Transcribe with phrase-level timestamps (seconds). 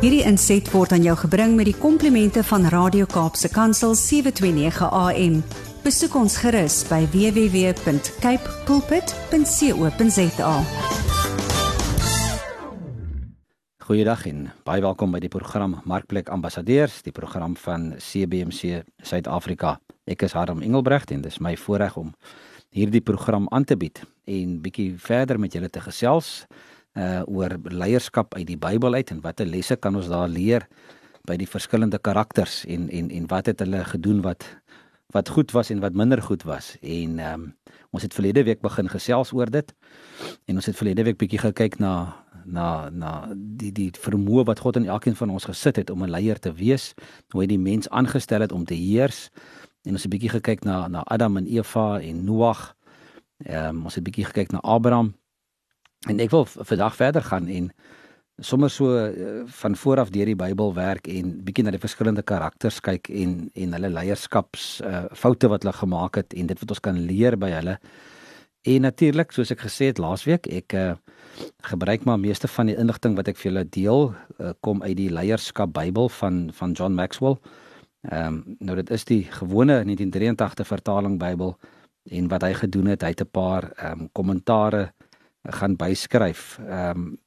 [0.00, 5.34] Hierdie inset word aan jou gebring met die komplimente van Radio Kaapse Kansel 729 AM.
[5.84, 10.54] Besoek ons gerus by www.cape pulpit.co.za.
[13.84, 19.76] Goeiedag en baie welkom by die program Markplek Ambassadeurs, die program van CBC Suid-Afrika.
[20.08, 22.16] Ek is Harm Engelbrecht en dis my voorreg om
[22.72, 26.46] hierdie program aan te bied en bietjie verder met julle te gesels
[26.98, 30.66] uh oor leierskap uit die Bybel uit en watter lesse kan ons daar leer
[31.28, 34.46] by die verskillende karakters en en en wat het hulle gedoen wat
[35.10, 36.76] wat goed was en wat minder goed was.
[36.80, 37.54] En ehm um,
[37.90, 39.74] ons het verlede week begin gesels oor dit
[40.44, 44.76] en ons het verlede week bietjie gekyk na na na die die vermoë wat God
[44.76, 46.94] in elkeen van ons gesit het om 'n leier te wees
[47.30, 49.30] hoe hy die mens aangestel het om te heers.
[49.82, 52.74] En ons het bietjie gekyk na na Adam en Eva en Noag.
[53.44, 55.14] Ehm um, ons het bietjie gekyk na Abraham
[56.08, 57.72] En ek wil vandag verder gaan en
[58.40, 62.80] sommer so uh, van vooraf deur die Bybel werk en bietjie na die verskillende karakters
[62.80, 66.80] kyk en en hulle leierskaps uh, foute wat hulle gemaak het en dit wat ons
[66.80, 67.76] kan leer by hulle.
[68.68, 70.94] En natuurlik, soos ek gesê het laasweek, ek uh,
[71.68, 75.10] gebruik maar meeste van die inligting wat ek vir julle deel uh, kom uit die
[75.12, 77.36] leierskap Bybel van van John Maxwell.
[78.08, 81.58] Ehm um, nou dit is die gewone 1983 vertaling Bybel
[82.08, 84.94] en wat hy gedoen het, hy het 'n paar ehm um, kommentare
[85.48, 87.18] gaan byskryf ehm um,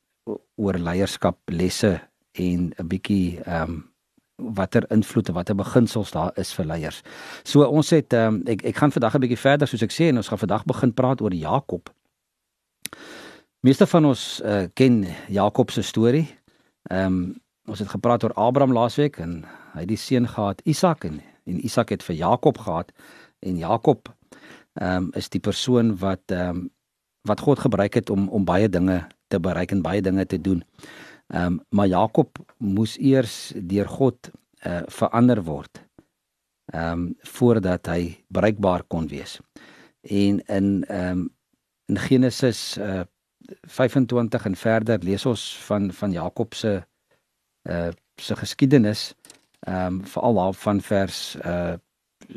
[0.56, 2.00] oor leierskap lesse
[2.32, 3.94] en 'n bietjie ehm um,
[4.36, 7.02] watter invloede watter beginsels daar is vir leiers.
[7.44, 10.10] So ons het ehm um, ek ek gaan vandag 'n bietjie verder soos ek sê
[10.10, 11.90] en ons gaan vandag begin praat oor Jakob.
[13.60, 16.28] Meeste van ons uh, ken Jakob se storie.
[16.90, 21.04] Ehm um, ons het gepraat oor Abraham laasweek en hy het die seun gehad Isak
[21.04, 22.92] en en Isak het vir Jakob gehad
[23.40, 24.16] en Jakob
[24.74, 26.72] ehm um, is die persoon wat ehm um,
[27.28, 30.64] wat God gebruik het om om baie dinge te bereik en baie dinge te doen.
[31.28, 34.32] Ehm um, maar Jakob moes eers deur God
[34.68, 35.84] uh verander word.
[36.66, 39.40] Ehm um, voordat hy bereikbaar kon wees.
[40.02, 41.30] En in ehm um,
[41.86, 43.02] in Genesis uh
[43.68, 46.84] 25 en verder lees ons van van Jakob se
[47.70, 49.14] uh se geskiedenis
[49.60, 51.74] ehm um, veral daar van vers uh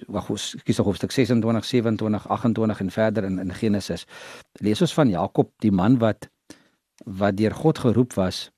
[0.06, 4.06] wag ons kies nog hoofstuk 26 27 28 en verder in in Genesis
[4.52, 6.28] lees ons van Jakob die man wat
[7.04, 8.50] wat deur God geroep was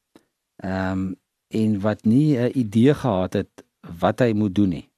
[0.56, 1.16] ehm um,
[1.48, 3.64] en wat nie 'n idee gehad het
[3.98, 4.88] wat hy moet doen nie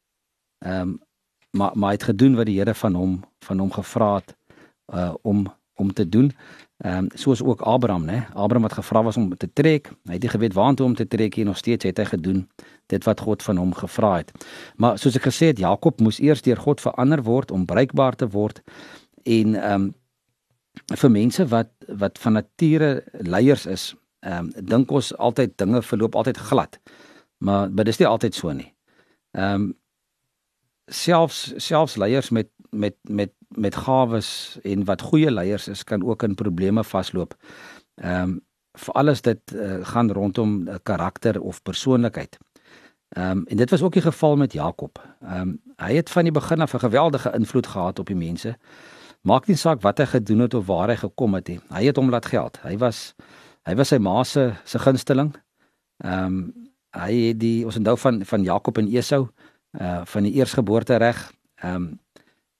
[0.59, 0.99] ehm um,
[1.51, 4.37] maar maar hy het gedoen wat die Here van hom van hom gevra het
[4.95, 5.47] uh, om
[5.81, 6.33] om te doen.
[6.77, 8.27] Ehm um, soos ook Abraham, né?
[8.33, 11.37] Abraham wat gevra was om te trek, hy het nie geweet waartoe om te trek
[11.37, 12.49] nie, nog steeds het hy gedoen
[12.91, 14.33] dit wat God van hom gevra het.
[14.77, 18.29] Maar soos ek gesê het, Jakob moes eers deur God verander word om bruikbaar te
[18.29, 18.63] word
[19.25, 19.91] en ehm um,
[20.97, 21.71] vir mense wat
[22.01, 23.91] wat van nature leiers is,
[24.27, 26.79] ehm um, dink ons altyd dinge verloop altyd glad.
[27.39, 28.73] Maar dit is nie altyd so nie.
[29.33, 29.69] Ehm um,
[30.91, 36.23] selfs selfs leiers met met met met gawes en wat goeie leiers is kan ook
[36.23, 37.35] in probleme vasloop.
[37.95, 38.41] Ehm um,
[38.79, 42.39] vir alles dit uh, gaan rondom uh, karakter of persoonlikheid.
[43.11, 45.17] Ehm um, en dit was ook die geval met Jakob.
[45.23, 48.57] Ehm um, hy het van die begin af 'n geweldige invloed gehad op die mense.
[49.21, 51.61] Maak nie saak wat hy gedoen het of waar hy gekom het nie.
[51.69, 52.59] Hy het hom laat geld.
[52.63, 53.15] Hy was
[53.63, 55.35] hy was sy ma se se gunsteling.
[55.97, 56.55] Ehm um,
[56.91, 59.29] hy het die ons onthou van van Jakob en Esau
[59.81, 61.33] uh van die eersgeboorte reg.
[61.55, 62.01] Ehm um,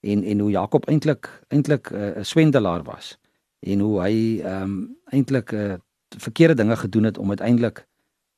[0.01, 3.17] en en hoe Jakob eintlik eintlik eh, 'n uh, swendelaar was
[3.59, 5.73] en hoe hy ehm um, eintlik uh,
[6.17, 7.87] verkeerde dinge gedoen het om uiteindelik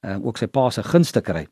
[0.05, 1.47] uh, ook sy pa se gunste te kry.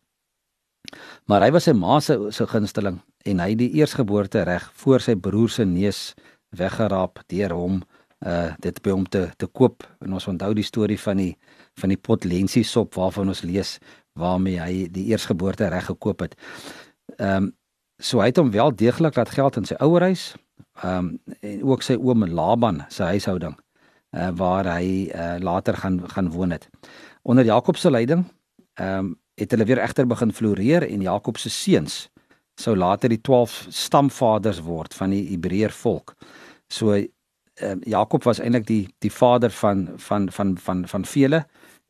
[1.30, 5.02] Maar hy was sy ma se se gunsteling en hy het die eersgeboorte reg voor
[5.02, 6.14] sy broer se neus
[6.58, 7.82] weggeraap deur hom
[8.26, 11.32] uh dit by hom te te koop en ons onthou die storie van die
[11.82, 13.80] van die pot lensie sop waarvan ons lees
[14.20, 16.36] waarmee hy die eersgeboorte reg gekoop het.
[17.18, 17.52] Ehm um,
[18.02, 20.32] So hy het hom wel deeglik laat geld in sy ouerhuis.
[20.82, 23.54] Ehm um, en ook sy oom Laban se huishouding
[24.18, 26.70] uh, waar hy uh, later gaan gaan woon het.
[27.22, 28.26] Onder Jakob se leiding
[28.74, 32.06] ehm um, het hulle weer egter begin floreer en Jakob se seuns
[32.62, 36.16] sou later die 12 stamvaders word van die Hebreër volk.
[36.70, 41.46] So ehm Jakob was eintlik die die vader van van van van van vele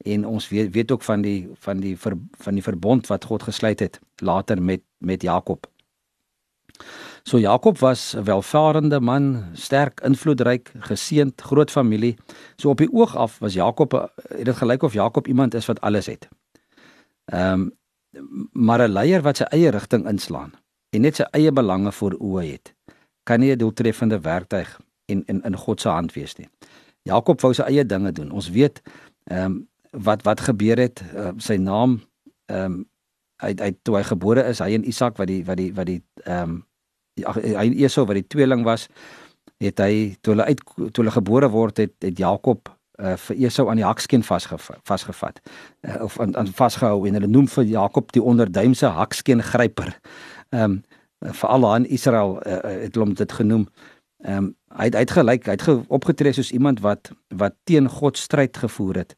[0.05, 3.43] en ons weet weet ook van die van die ver, van die verbond wat God
[3.43, 5.67] gesluit het later met met Jakob.
[7.23, 12.15] So Jakob was 'n welvarende man, sterk, invloedryk, geseënd, groot familie.
[12.55, 15.81] So op die oog af was Jakob het dit gelyk of Jakob iemand is wat
[15.81, 16.27] alles het.
[17.31, 17.71] Ehm um,
[18.51, 20.51] maar 'n leier wat sy eie rigting inslaan
[20.89, 22.73] en net sy eie belange voor oë het,
[23.23, 26.49] kan nie 'n doeltreffende werktuig in in in God se hand wees nie.
[27.03, 28.31] Jakob wou sy eie dinge doen.
[28.31, 28.81] Ons weet
[29.23, 32.01] ehm um, wat wat gebeur het, uh, sy naam
[32.45, 32.85] ehm um,
[33.41, 36.03] hy hy toe hy gebore is, hy en Isak wat die wat die wat die
[36.23, 36.65] ehm um,
[37.55, 38.87] hy en Esau wat die tweeling was,
[39.61, 43.69] het hy toe hulle uit toe hulle gebore word het het Jakob uh, vir Esau
[43.69, 45.39] aan die hakskeen vasgevat vasgevat
[45.81, 49.95] uh, of aan, aan vasgehou en hulle noem vir Jakob die onderduimse hakskeen gryper.
[50.49, 50.81] Ehm um,
[51.21, 53.67] vir al aan Israel uh, het hulle hom dit genoem.
[54.25, 58.57] Ehm um, hy het uitgelyk, hy het opgetree soos iemand wat wat teen God stryd
[58.57, 59.15] gevoer het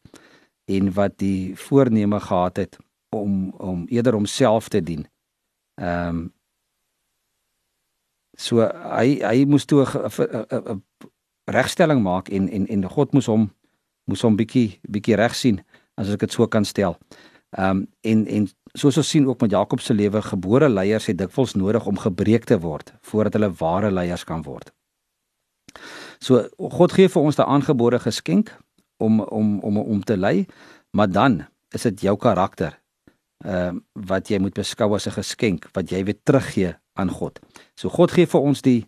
[0.65, 2.77] en wat die voorneme gehad het
[3.09, 5.07] om om eerder homself te dien.
[5.75, 6.31] Ehm um,
[8.37, 8.65] so
[8.97, 10.83] hy hy moes toe 'n
[11.45, 13.51] regstelling maak en en en God moes hom
[14.05, 15.61] moes hom bietjie bietjie reg sien
[15.97, 16.97] as ek dit so kan stel.
[17.57, 21.17] Ehm um, en en soos ons sien ook met Jakob se lewe gebore leiers het
[21.17, 24.73] dikwels nodig om gebreek te word voordat hulle ware leiers kan word.
[26.19, 28.57] So God gee vir ons 'n aangebore geskenk
[28.97, 30.45] om om om om te lei,
[30.91, 32.79] maar dan is dit jou karakter
[33.45, 37.39] ehm uh, wat jy moet beskou as 'n geskenk wat jy weer teruggee aan God.
[37.75, 38.85] So God gee vir ons die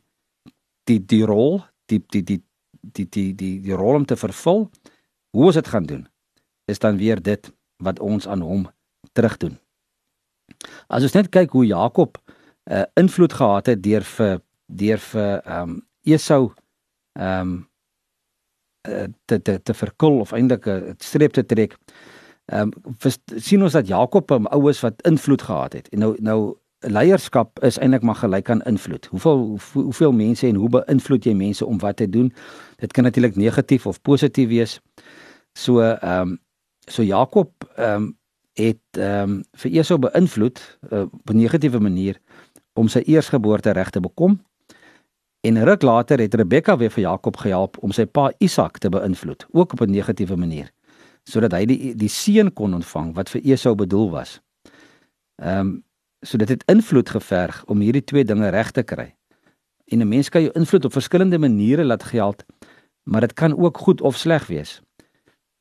[0.83, 2.41] die die rol, die die die
[2.81, 4.69] die die die die rol om te vervul.
[5.35, 6.07] Hoe ons dit gaan doen
[6.65, 7.51] is dan weer dit
[7.83, 8.69] wat ons aan hom
[9.11, 9.57] terugdoen.
[10.87, 15.41] As ons net kyk hoe Jakob 'n uh, invloed gehad het deur vir deur vir
[15.43, 16.53] ehm um, Esau
[17.19, 17.67] ehm um,
[19.25, 21.77] te te te verkul of eintlik 'n streep te trek.
[22.45, 25.89] Ehm um, sien ons dat Jakob 'n oues wat invloed gehad het.
[25.89, 29.05] En nou nou leierskap is eintlik maar gelyk aan invloed.
[29.05, 32.33] Hoeveel hoe, hoeveel mense en hoe beïnvloed jy mense om wat te doen?
[32.77, 34.79] Dit kan natuurlik negatief of positief wees.
[35.57, 36.39] So ehm um,
[36.87, 38.17] so Jakob ehm um,
[38.53, 40.59] het ehm um, vir Esau beïnvloed
[40.91, 42.19] uh, op 'n negatiewe manier
[42.73, 44.39] om sy eersgeboorte reg te bekom.
[45.41, 49.45] En ruk later het Rebekka weer vir Jakob gehelp om sy pa Isak te beïnvloed,
[49.51, 50.71] ook op 'n negatiewe manier,
[51.23, 54.41] sodat hy die die seun kon ontvang wat vir Esau bedoel was.
[55.35, 55.83] Ehm um,
[56.21, 59.15] so dit het invloed geverg om hierdie twee dinge reg te kry.
[59.85, 62.45] En 'n mens kan jou invloed op verskillende maniere laat geld,
[63.03, 64.81] maar dit kan ook goed of sleg wees.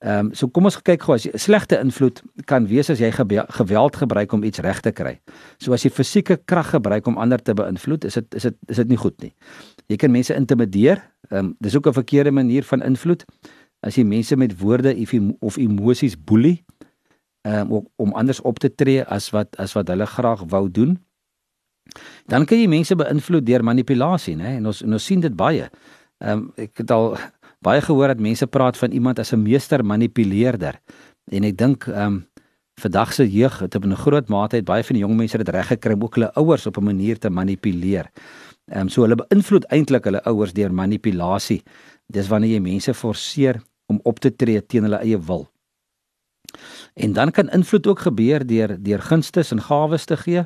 [0.05, 2.19] Ehm um, so kom ons kyk gou as jy slegte invloed
[2.51, 5.15] kan wees as jy geweld gebruik om iets reg te kry.
[5.57, 8.83] So as jy fisieke krag gebruik om ander te beïnvloed, is dit is dit is
[8.83, 9.33] dit nie goed nie.
[9.89, 11.01] Jy kan mense intimideer.
[11.31, 13.25] Ehm um, dis ook 'n verkeerde manier van invloed.
[13.81, 14.93] As jy mense met woorde
[15.41, 16.65] of emosies boelie,
[17.49, 20.99] ehm um, om anders op te tree as wat as wat hulle graag wou doen.
[22.27, 24.57] Dan kan jy mense beïnvloed deur manipulasie, né?
[24.57, 25.71] En ons en ons sien dit baie.
[26.19, 27.17] Ehm um, ek het al
[27.65, 30.81] baie gehoor dat mense praat van iemand as 'n meester manipuleerder.
[31.33, 32.27] En ek dink ehm um,
[32.81, 35.49] vandag se jeug het op 'n groot mate het baie van die jong mense dit
[35.49, 38.11] reg gekry om ook hulle ouers op 'n manier te manipuleer.
[38.67, 41.63] Ehm um, so hulle beïnvloed eintlik hulle ouers deur manipulasie.
[42.07, 45.49] Dis wanneer jy mense forceer om op te tree teen hulle eie wil.
[46.95, 50.45] En dan kan invloed ook gebeur deur deur gunstes en gawes te gee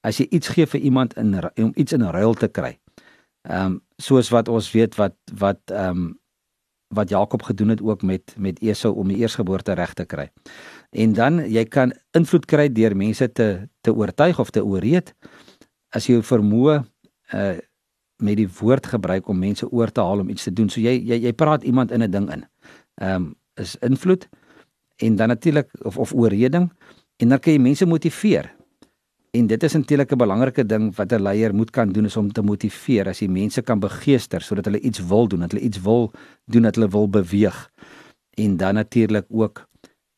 [0.00, 2.78] as jy iets gee vir iemand in om iets in ruil te kry.
[3.48, 6.18] Ehm um, soos wat ons weet wat wat ehm um,
[6.88, 10.30] wat Jakob gedoen het ook met met Esau om die eersgeboorte reg te kry.
[10.90, 15.14] En dan jy kan invloed kry deur mense te te oortuig of te ooreed
[15.90, 16.82] as jy vermoë
[17.34, 17.56] uh
[18.16, 20.70] met die woord gebruik om mense oor te haal om iets te doen.
[20.72, 22.44] So jy jy jy praat iemand in 'n ding in.
[22.94, 24.28] Ehm um, is invloed
[24.96, 26.72] en dan natuurlik of of ooreding
[27.16, 28.55] en dan kan jy mense motiveer.
[29.36, 32.32] En dit is eintlik 'n belangrike ding wat 'n leier moet kan doen is om
[32.32, 35.80] te motiveer as jy mense kan begeester sodat hulle iets wil doen, dat hulle iets
[35.80, 36.12] wil
[36.44, 37.70] doen, dat hulle wil beweeg.
[38.30, 39.68] En dan natuurlik ook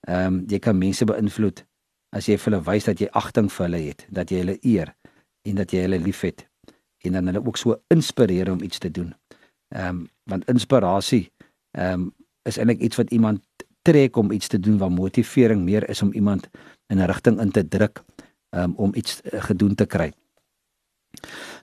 [0.01, 1.67] ehm um, jy kan mense beïnvloed
[2.11, 4.95] as jy vir hulle wys dat jy agting vir hulle het, dat jy hulle eer
[5.43, 6.49] en dat jy hulle liefhet
[6.99, 9.15] en dan hulle ook so inspireer om iets te doen.
[9.75, 11.33] Ehm um, want inspirasie
[11.71, 13.41] ehm um, is eintlik iets wat iemand
[13.83, 16.49] trek om iets te doen waar motivering meer is om iemand
[16.87, 18.05] in 'n rigting in te druk
[18.51, 20.13] um, om iets uh, gedoen te kry.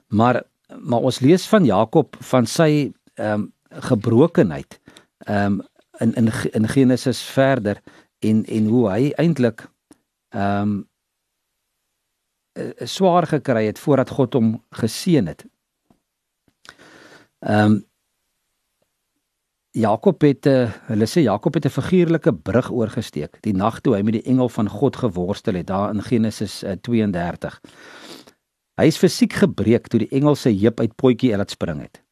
[0.06, 0.42] Maar
[0.82, 4.80] maar ons lees van Jakob van sy ehm um, gebrokenheid
[5.18, 5.62] ehm um,
[5.98, 7.80] in in in Genesis verder
[8.18, 9.68] en en hoe hy eintlik
[10.28, 10.88] ehm um,
[12.88, 15.44] swaar gekry het voordat God hom geseën het.
[17.38, 17.84] Ehm um,
[19.76, 23.94] Jakob het 'n uh, hulle sê Jakob het 'n figuurlike brug oorgesteek die nag toe
[23.94, 27.60] hy met die engel van God geworstel het daar in Genesis uh, 32.
[28.76, 32.02] Hy is fisiek gebreek toe die engel sy heup uit potjie laat spring het.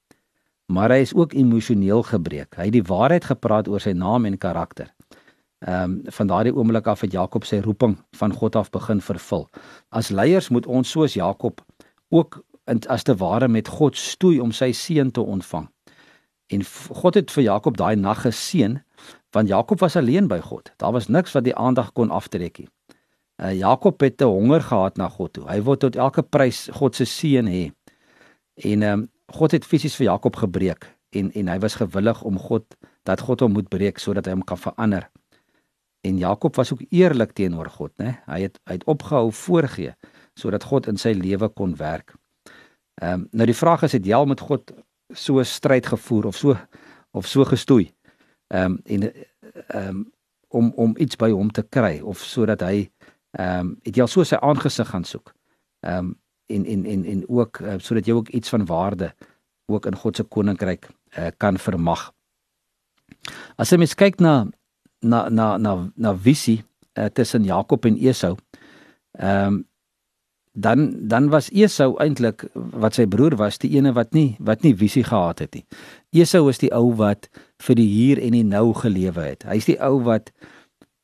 [0.67, 2.55] Maar hy is ook emosioneel gebreek.
[2.57, 4.93] Hy het die waarheid gepraat oor sy naam en karakter.
[5.59, 9.49] Ehm um, van daardie oomblik af het Jakob sy roeping van God af begin vervul.
[9.89, 11.65] As leiers moet ons soos Jakob
[12.11, 12.45] ook
[12.89, 15.74] as te ware met God stoei om sy seën te ontvang.
[16.53, 18.81] En God het vir Jakob daai nag geseën
[19.35, 20.71] want Jakob was alleen by God.
[20.77, 22.69] Daar was niks wat die aandag kon aftrek nie.
[23.43, 25.49] Uh, Jakob het 'n honger gehad na God toe.
[25.49, 27.73] Hy wou tot elke prys God se seën hê.
[28.55, 32.39] En ehm um, God het fisies vir Jakob gebreek en en hy was gewillig om
[32.39, 35.11] God dat God hom moet breek sodat hy hom kan verander.
[36.01, 38.21] En Jakob was ook eerlik teenoor God, né?
[38.27, 39.95] Hy het hy het opgehou voorgee
[40.35, 42.15] sodat God in sy lewe kon werk.
[43.03, 44.73] Ehm um, nou die vraag is het jy al met God
[45.13, 46.57] so stryd gevoer of so
[47.11, 47.93] of so gestoei?
[48.49, 49.13] Ehm um, en
[49.69, 50.13] ehm um,
[50.49, 52.91] om om iets by hom te kry of sodat hy
[53.31, 55.35] ehm um, het jy al so sy aangesig gaan soek.
[55.81, 56.13] Ehm um,
[56.47, 59.15] en en en en ook uh, sodat jy ook iets van waarde
[59.67, 62.13] ook in God se koninkryk uh, kan vermag.
[63.57, 64.45] As jy mens kyk na
[65.01, 66.63] na na na na visie
[66.99, 68.37] uh, tussen Jakob en Esau.
[69.19, 69.63] Ehm um,
[70.55, 74.75] dan dan was Esau eintlik wat sy broer was, die ene wat nie wat nie
[74.75, 75.65] visie gehad het nie.
[76.15, 77.29] Esau is die ou wat
[77.67, 79.43] vir die hier en die nou gelewe het.
[79.51, 80.31] Hy's die ou wat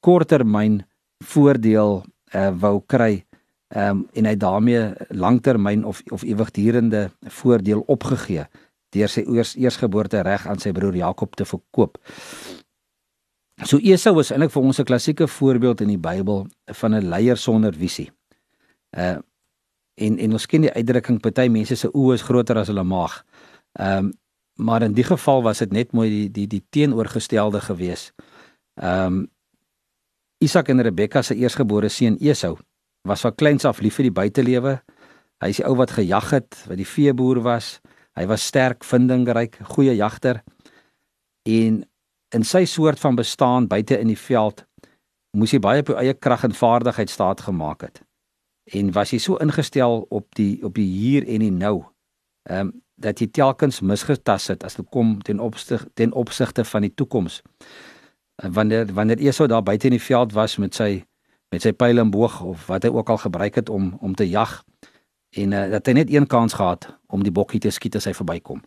[0.07, 0.85] korttermyn
[1.27, 2.05] voordeel
[2.35, 3.25] uh, wou kry
[3.75, 7.11] um, en hy daarmee langtermyn of of ewigdurende
[7.43, 8.47] voordeel opgegee
[8.95, 11.99] deur sy eers eersgeboorte reg aan sy broer Jakob te verkoop.
[13.67, 17.37] So Esau is eintlik vir ons 'n klassieke voorbeeld in die Bybel van 'n leier
[17.37, 18.11] sonder visie.
[18.97, 19.19] Uh
[20.01, 23.21] en en ons ken die uitdrukking party mense se oë is groter as hulle maag.
[23.79, 24.13] Ehm um,
[24.61, 28.11] maar in die geval was dit net mooi die die die teenoorgestelde gewees.
[28.81, 29.29] Ehm um,
[30.41, 32.57] Isak en Rebekka se eersgebore seun Esau
[33.03, 34.81] was van kleins af lief vir die buitelewe.
[35.41, 37.81] Hy is die ou wat gejag het, wat die veeboer was.
[38.17, 40.43] Hy was sterk, vindingryk, goeie jagter.
[41.49, 41.83] En
[42.37, 44.65] in sy soort van bestaan buite in die veld
[45.37, 48.03] moes hy baie op eie krag en vaardigheid staat gemaak het.
[48.65, 51.85] En was hy so ingestel op die op die hier en die nou.
[52.43, 56.85] Ehm um, dat hy telkens misgetas het as dit kom ten opsig ten opsigte van
[56.85, 57.41] die toekoms.
[58.37, 61.05] Wanneer wanneer Esau daar buite in die veld was met sy
[61.49, 64.29] met sy pyl en boog of wat hy ook al gebruik het om om te
[64.29, 64.63] jag
[65.31, 68.15] en uh, dat hy net een kans gehad om die bokkie te skiet as hy
[68.15, 68.63] verbykom.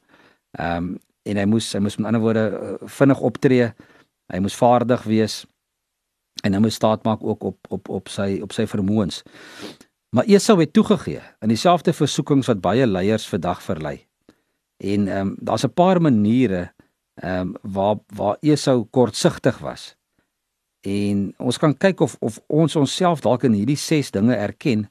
[0.57, 3.69] Ehm um, en hy moes hy moes met ander woorde uh, vinnig optree.
[4.33, 5.43] Hy moes vaardig wees
[6.41, 9.21] en hy moes staat maak ook op op op sy op sy vermoëns.
[10.13, 14.05] Maar Esau het toegegee in dieselfde versoekings wat baie leiers vandag verlei.
[14.77, 16.73] En ehm um, daar's 'n paar maniere
[17.13, 19.95] ehm um, waar waar Esau kortsigtig was.
[20.81, 24.89] En ons kan kyk of of ons onsself dalk in hierdie 6 dinge erken.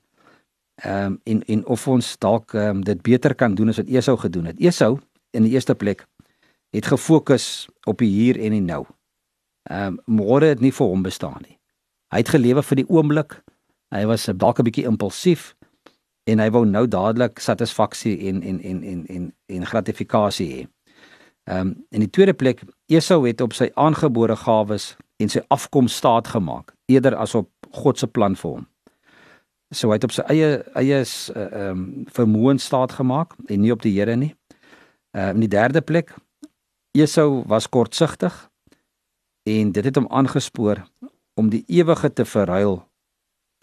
[0.75, 3.88] Ehm um, en en of ons dalk ehm um, dit beter kan doen as wat
[3.88, 4.58] Esau gedoen het.
[4.58, 4.99] Esau
[5.30, 6.06] in die eerste plek
[6.70, 8.87] het gefokus op die hier en die nou.
[9.71, 11.59] Ehm um, môre het nie vir hom bestaan nie.
[12.12, 13.42] Hy het gelewe vir die oomblik.
[13.95, 15.54] Hy was dalk 'n bietjie impulsief
[16.25, 20.66] en hy wou nou dadelik satisfaksie en en en en en en gratifikasie hê.
[21.45, 25.97] Ehm um, in die tweede plek Esau het op sy aangebore gawes en sy afkoms
[25.97, 28.66] staat gemaak eerder as op God se plan vir hom.
[29.71, 33.61] So hy het op sy eie eie eh, ehm uh, um, vermoë staat gemaak en
[33.61, 34.35] nie op die Here nie.
[35.16, 36.14] Ehm uh, in die derde plek
[36.92, 38.51] Esau was kortsigtig
[39.42, 40.84] en dit het hom aangespoor
[41.34, 42.82] om die ewige te verruil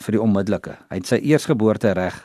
[0.04, 0.76] vir die onmiddellike.
[0.90, 2.18] Hy het sy eersgeboorte reg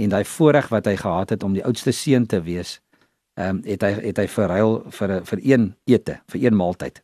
[0.00, 2.80] en daai voorreg wat hy gehad het om die oudste seun te wees,
[3.38, 7.02] ehm um, het hy het hy verruil vir vir een ete, vir een maaltyd.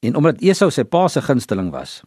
[0.00, 2.00] En omdat Esau sy pa se gunsteling was,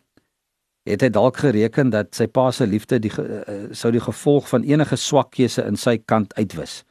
[0.89, 4.65] het hy dalk gereken dat sy pa se liefde die uh, sou die gevolg van
[4.67, 6.81] enige swakhede in sy kant uitwis,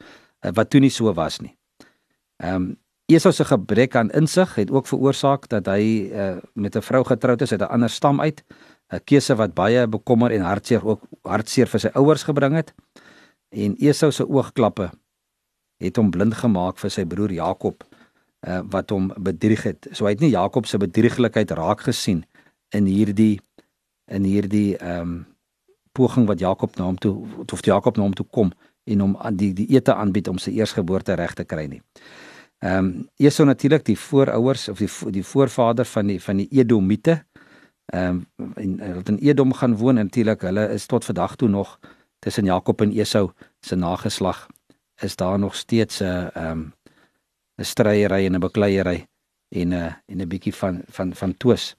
[0.45, 1.55] uh, wat toe nie so was nie.
[2.43, 2.71] Ehm um,
[3.13, 7.41] Esau se gebrek aan insig het ook veroorsaak dat hy uh, met 'n vrou getroud
[7.41, 8.43] is uit 'n ander stam uit,
[8.91, 12.73] 'n keuse wat baie bekommer en hartseer ook hartseer vir sy ouers gebring het.
[13.49, 14.89] En Esau se oogklappe
[15.77, 17.83] het hom blind gemaak vir sy broer Jakob
[18.47, 19.87] uh, wat hom bedrieg het.
[19.91, 22.25] So hy het nie Jakob se bedrieglikheid raak gesien
[22.69, 23.39] in hierdie
[24.11, 25.25] in hierdie ehm um,
[25.93, 28.51] poging wat Jakob na hom toe of Jakob na hom toe kom
[28.83, 31.81] en hom die die ete aanbied om sy eersgeboorte reg te kry nie.
[32.63, 37.25] Ehm um, Esau natuurlik die voorouers of die die voorvader van die van die Edomite.
[37.91, 41.35] Ehm um, en hulle het in Edom gaan woon en natuurlik hulle is tot vandag
[41.35, 41.79] toe nog
[42.19, 44.47] tussen Jakob en Esau se nageslag
[45.01, 46.73] is daar nog steeds 'n ehm um,
[47.57, 49.07] 'n stryery en 'n bekleierery
[49.49, 51.75] en 'n uh, en 'n bietjie van van van twis.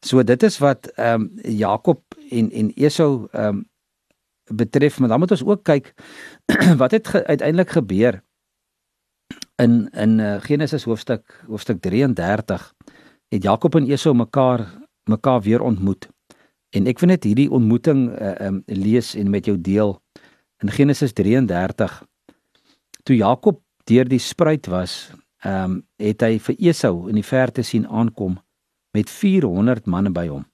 [0.00, 3.68] So dit is wat ehm um, Jakob en en Esau ehm um,
[4.56, 5.94] betref, maar dan moet ons ook kyk
[6.82, 8.22] wat het ge, uiteindelik gebeur
[9.56, 12.74] in in uh, Genesis hoofstuk hoofstuk 33
[13.28, 14.66] het Jakob en Esau mekaar
[15.04, 16.08] mekaar weer ontmoet.
[16.70, 19.94] En ek wil net hierdie ontmoeting uh, um, lees en met jou deel
[20.62, 22.02] in Genesis 33
[23.06, 25.12] toe Jakob deur die spruit was,
[25.44, 28.36] ehm um, het hy vir Esau in die verte sien aankom
[28.92, 30.44] met 400 manne by hom.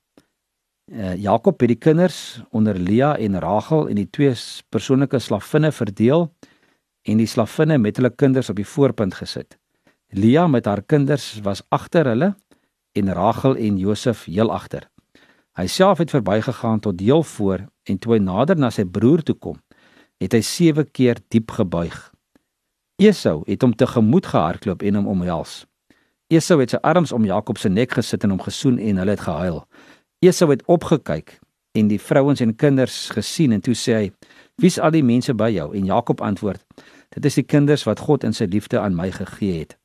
[0.93, 4.35] Uh, Jakob het die kinders onder Lea en Rachel en die twee
[4.69, 6.29] persoonlike slavinne verdeel
[7.03, 9.59] en die slavinne met hulle kinders op die voorpunt gesit.
[10.13, 12.35] Lea met haar kinders was agter hulle
[12.93, 14.89] en Rachel en Josef heel agter.
[15.57, 19.37] Hy self het verbygegaan tot heel voor en toe hy nader na sy broer toe
[19.37, 19.59] kom,
[20.23, 21.97] het hy 7 keer diep gebuig.
[23.03, 25.63] Esau het hom tegemoet gehardloop en hom omhels.
[26.33, 29.25] Esau het sy arms om Jakob se nek gesit en hom gesoen en hulle het
[29.27, 29.65] gehuil.
[30.23, 31.39] Esau het opgekyk
[31.73, 34.11] en die vrouens en kinders gesien en toe sê hy:
[34.61, 36.65] "Wie's al die mense by jou?" En Jakob antwoord:
[37.09, 39.79] "Dit is die kinders wat God in sy liefde aan my gegee het."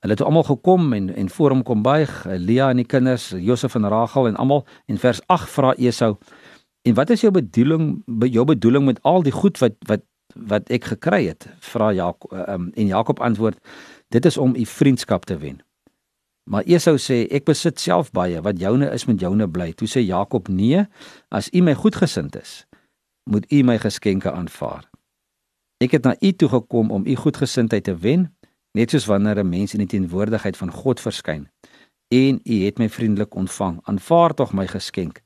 [0.00, 3.74] Hulle het almal gekom en en voor hom kom buig, Lea en die kinders, Josef
[3.74, 4.66] en Rachel en almal.
[4.86, 6.16] En vers 8 vra Esau:
[6.82, 10.02] "En wat is jou bedoeling jou bedoeling met al die goed wat wat
[10.34, 13.58] wat ek gekry het?" Vra Jakob um, en Jakob antwoord:
[14.08, 15.65] "Dit is om u vriendskap te wen."
[16.50, 20.00] Maar Esau sê: "Ek besit self baie, wat joune is met joune bly." Toe sê
[20.00, 20.86] Jakob: "Nee,
[21.28, 22.66] as u my goedgesind is,
[23.30, 24.90] moet u my geskenke aanvaar.
[25.78, 28.36] Ek het na u toe gekom om u goedgesindheid te wen."
[28.76, 31.48] net soos wanneer 'n mens in die teenwoordigheid van God verskyn
[32.08, 35.22] en u het my vriendelik ontvang aanvaar tog my geskenk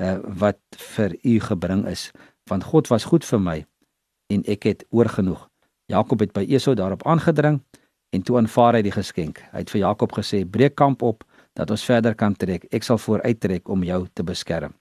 [0.00, 0.58] uh, wat
[0.94, 2.10] vir u gebring is
[2.50, 3.58] want God was goed vir my
[4.34, 5.48] en ek het oorgenoeg
[5.86, 7.62] Jakob het by Esau daarop aangedring
[8.10, 11.24] en toe aanvaar hy die geskenk hy het vir Jakob gesê breek kamp op
[11.54, 14.74] dat ons verder kan trek ek sal vooruit trek om jou te beskerm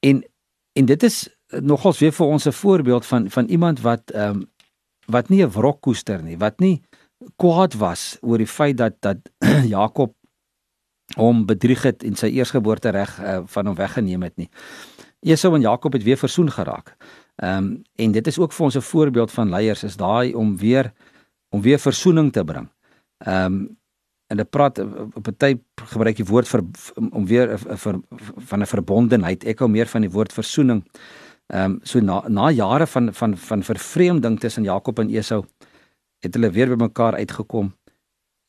[0.00, 0.24] en
[0.72, 1.28] en dit is
[1.60, 4.48] nogals weer vir ons 'n voorbeeld van van iemand wat ehm um,
[5.10, 6.82] wat nie 'n wrok koester nie, wat nie
[7.36, 9.18] kwaad was oor die feit dat dat
[9.76, 10.14] Jakob
[11.16, 14.48] hom bedrieg het en sy eersgeboorte reg uh, van hom weggeneem het nie.
[15.20, 16.96] Esau en Jakob het weer versoen geraak.
[17.36, 20.56] Ehm um, en dit is ook vir ons 'n voorbeeld van leiers is daai om
[20.56, 20.92] weer
[21.50, 22.68] om weer versoening te bring.
[23.26, 23.78] Ehm um,
[24.30, 24.78] en dit praat
[25.14, 26.62] op 'n tyd gebruik die woord vir
[27.10, 28.00] om weer vir
[28.36, 29.44] van 'n verbondenheid.
[29.44, 30.84] Ek hou meer van die woord versoening.
[31.46, 35.44] Ehm um, so na na jare van van van vervreemding tussen Jakob en Esau
[36.20, 37.74] het hulle weer by mekaar uitgekom.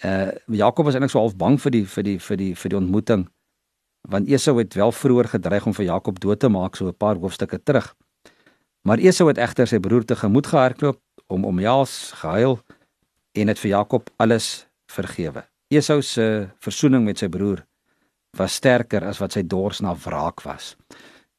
[0.06, 2.78] Uh Jakob was eintlik so half bang vir die vir die vir die vir die
[2.78, 3.28] ontmoeting
[4.02, 7.16] want Esau het wel vroeër gedreig om vir Jakob dood te maak so 'n paar
[7.16, 7.96] hoofstukke terug.
[8.82, 12.60] Maar Esau het egter sy broer te gemoed gehardloop om omhels, gehuil
[13.38, 15.46] en het vir Jakob alles vergewe.
[15.72, 17.64] Esau se versoening met sy broer
[18.38, 20.76] was sterker as wat sy dors na wraak was.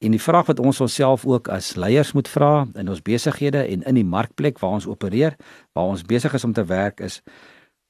[0.03, 3.85] En die vraag wat ons onsself ook as leiers moet vra in ons besighede en
[3.87, 5.37] in die markplek waar ons opereer,
[5.73, 7.21] waar ons besig is om te werk is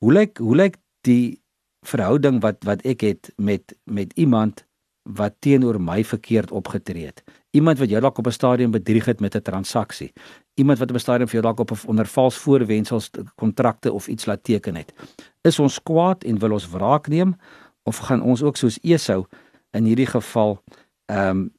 [0.02, 1.38] hoe lyk hoe lyk die
[1.86, 4.64] verhouding wat wat ek het met met iemand
[5.02, 7.22] wat teenoor my verkeerd opgetree het.
[7.50, 10.12] Iemand wat jou dalk op 'n stadium bedrieg het met 'n transaksie.
[10.54, 14.08] Iemand wat op 'n stadium vir jou dalk op 'n onder vals voorwendsels kontrakte of
[14.08, 14.92] iets laat teken het.
[15.40, 17.36] Is ons kwaad en wil ons wraak neem
[17.82, 19.26] of gaan ons ook soos Esau
[19.70, 20.62] in hierdie geval
[21.06, 21.52] ehm um,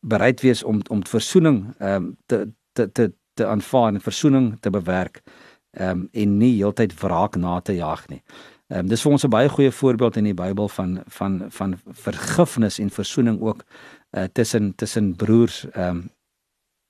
[0.00, 4.70] bereid wees om om versoening ehm um, te te te te aanvaar en versoening te
[4.70, 5.22] bewerk
[5.70, 8.22] ehm um, en nie heeltyd wraak na te jaag nie.
[8.68, 11.74] Ehm um, dis vir ons 'n baie goeie voorbeeld in die Bybel van van van
[11.86, 13.64] vergifnis en versoening ook
[14.10, 16.10] uh, tussen tussen broers ehm um,